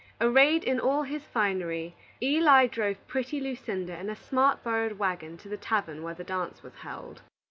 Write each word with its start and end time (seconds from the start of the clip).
Arrayed 0.19 0.63
in 0.63 0.79
all 0.79 1.03
his 1.03 1.25
finery, 1.27 1.95
Eli 2.23 2.65
drove 2.65 3.07
pretty 3.07 3.39
Lucinda 3.39 3.95
in 3.99 4.09
a 4.09 4.15
smart 4.15 4.63
borrowed 4.63 4.97
wagon 4.97 5.37
to 5.37 5.47
the 5.47 5.57
tavern 5.57 6.01
where 6.01 6.15
the 6.15 6.23
dance 6.23 6.63
was 6.63 6.73
held. 6.77 7.21